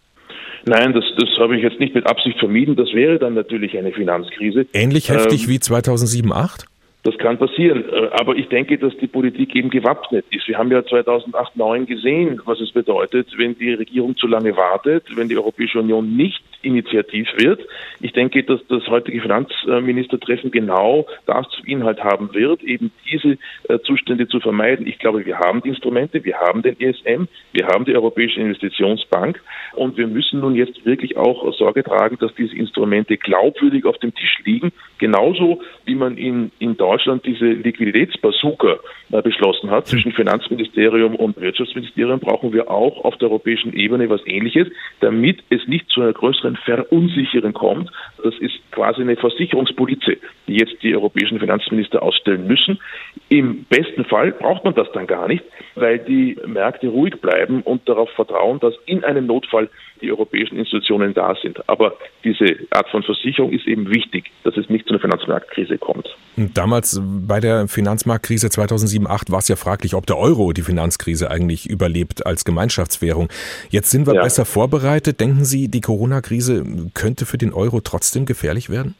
[0.66, 2.76] Nein, das, das habe ich jetzt nicht mit Absicht vermieden.
[2.76, 4.66] Das wäre dann natürlich eine Finanzkrise.
[4.72, 6.64] Ähnlich heftig ähm, wie 2007, 2008?
[7.02, 7.84] Das kann passieren.
[7.88, 10.46] Äh, aber ich denke, dass die Politik eben gewappnet ist.
[10.48, 15.04] Wir haben ja 2008, 2009 gesehen, was es bedeutet, wenn die Regierung zu lange wartet,
[15.16, 17.60] wenn die Europäische Union nicht initiativ wird.
[18.00, 23.78] Ich denke, dass das heutige Finanzministertreffen genau das zum Inhalt haben wird, eben diese äh,
[23.84, 24.86] Zustände zu vermeiden.
[24.86, 29.40] Ich glaube, wir haben die Instrumente, wir haben den ESM, wir haben die Europäische Investitionsbank
[29.72, 34.14] und wir müssen nun jetzt wirklich auch Sorge tragen, dass diese Instrumente glaubwürdig auf dem
[34.14, 36.89] Tisch liegen, genauso wie man in, in Deutschland
[37.24, 38.78] diese Liquiditätsbazooka
[39.12, 44.20] äh, beschlossen hat zwischen Finanzministerium und Wirtschaftsministerium, brauchen wir auch auf der europäischen Ebene was
[44.26, 44.68] Ähnliches,
[45.00, 47.90] damit es nicht zu einer größeren Verunsicherung kommt.
[48.22, 52.80] Das ist quasi eine Versicherungspolize, die jetzt die europäischen Finanzminister ausstellen müssen.
[53.28, 57.88] Im besten Fall braucht man das dann gar nicht, weil die Märkte ruhig bleiben und
[57.88, 59.68] darauf vertrauen, dass in einem Notfall
[60.00, 61.68] die europäischen Institutionen da sind.
[61.68, 66.08] Aber diese Art von Versicherung ist eben wichtig, dass es nicht zu einer Finanzmarktkrise kommt.
[66.36, 71.68] Damals bei der Finanzmarktkrise 2007-2008 war es ja fraglich, ob der Euro die Finanzkrise eigentlich
[71.68, 73.28] überlebt als Gemeinschaftswährung.
[73.70, 74.22] Jetzt sind wir ja.
[74.22, 75.20] besser vorbereitet.
[75.20, 76.64] Denken Sie, die Corona-Krise
[76.94, 78.94] könnte für den Euro trotzdem gefährlich werden?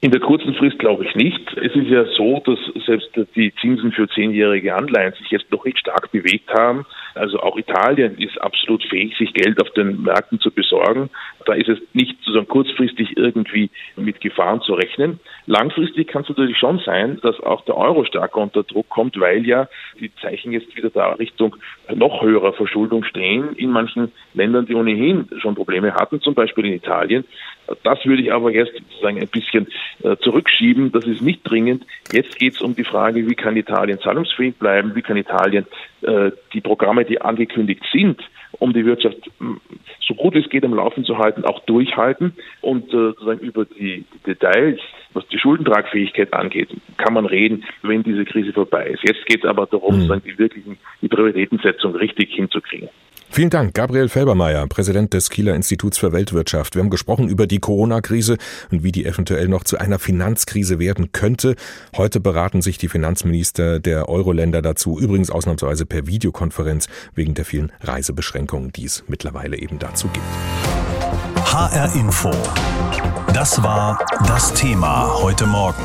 [0.00, 1.40] In der kurzen Frist glaube ich nicht.
[1.56, 5.80] Es ist ja so, dass selbst die Zinsen für zehnjährige Anleihen sich jetzt noch nicht
[5.80, 6.86] stark bewegt haben.
[7.16, 11.10] Also auch Italien ist absolut fähig, sich Geld auf den Märkten zu besorgen.
[11.46, 15.18] Da ist es nicht sozusagen kurzfristig irgendwie mit Gefahren zu rechnen.
[15.46, 19.44] Langfristig kann es natürlich schon sein, dass auch der Euro stärker unter Druck kommt, weil
[19.48, 19.66] ja
[19.98, 21.56] die Zeichen jetzt wieder da Richtung
[21.92, 26.74] noch höherer Verschuldung stehen in manchen Ländern, die ohnehin schon Probleme hatten, zum Beispiel in
[26.74, 27.24] Italien.
[27.82, 29.66] Das würde ich aber jetzt sozusagen ein bisschen
[30.22, 30.92] zurückschieben.
[30.92, 31.84] Das ist nicht dringend.
[32.12, 34.94] Jetzt geht es um die Frage, wie kann Italien zahlungsfähig bleiben?
[34.94, 35.66] Wie kann Italien
[36.02, 38.20] äh, die Programme, die angekündigt sind,
[38.52, 39.18] um die Wirtschaft
[40.08, 44.04] so gut es geht am Laufen zu halten, auch durchhalten und äh, sozusagen über die
[44.26, 44.80] Details,
[45.12, 49.02] was die Schuldentragfähigkeit angeht, kann man reden, wenn diese Krise vorbei ist.
[49.06, 50.22] Jetzt geht es aber darum, mhm.
[50.24, 52.88] die wirklichen die Prioritätensetzung richtig hinzukriegen.
[53.30, 56.74] Vielen Dank, Gabriel Felbermeier, Präsident des Kieler Instituts für Weltwirtschaft.
[56.74, 58.36] Wir haben gesprochen über die Corona-Krise
[58.70, 61.54] und wie die eventuell noch zu einer Finanzkrise werden könnte.
[61.96, 67.70] Heute beraten sich die Finanzminister der Euro-Länder dazu, übrigens ausnahmsweise per Videokonferenz wegen der vielen
[67.80, 70.24] Reisebeschränkungen, die es mittlerweile eben dazu gibt.
[71.44, 72.32] HR Info.
[73.32, 75.82] Das war das Thema heute Morgen.